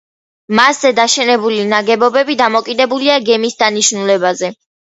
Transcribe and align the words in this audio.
მასზე 0.59 0.91
დაშენებული 0.99 1.59
ნაგებობები 1.75 2.37
დამოკიდებულია 2.41 3.21
გემის 3.31 3.61
დანიშნულებაზე. 3.63 4.55